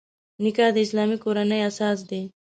نکاح 0.43 0.69
د 0.73 0.77
اسلامي 0.85 1.17
کورنۍ 1.23 1.59
اساس 1.69 1.99
دی. 2.09 2.21